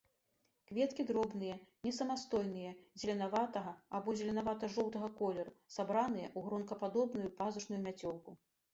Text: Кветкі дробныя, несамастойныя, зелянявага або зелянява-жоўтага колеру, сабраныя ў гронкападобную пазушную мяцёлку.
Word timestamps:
Кветкі 0.69 1.03
дробныя, 1.11 1.57
несамастойныя, 1.87 2.73
зелянявага 3.03 3.75
або 3.99 4.17
зелянява-жоўтага 4.23 5.13
колеру, 5.23 5.57
сабраныя 5.79 6.27
ў 6.37 6.49
гронкападобную 6.51 7.29
пазушную 7.41 7.85
мяцёлку. 7.89 8.31